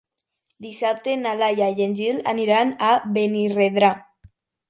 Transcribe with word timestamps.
Dissabte 0.65 1.13
na 1.25 1.33
Laia 1.41 1.67
i 1.81 1.85
en 1.85 1.93
Gil 2.01 2.17
aniran 2.33 2.73
a 2.87 2.89
Benirredrà. 3.19 3.93